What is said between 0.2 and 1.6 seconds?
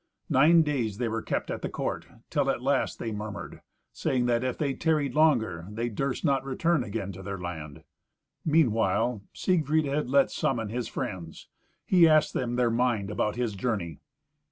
Nine days they were kept